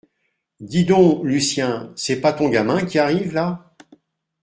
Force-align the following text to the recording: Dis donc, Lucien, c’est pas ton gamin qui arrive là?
Dis 0.59 0.83
donc, 0.83 1.23
Lucien, 1.23 1.93
c’est 1.95 2.21
pas 2.21 2.33
ton 2.33 2.49
gamin 2.49 2.83
qui 2.87 2.97
arrive 2.97 3.35
là? 3.35 3.75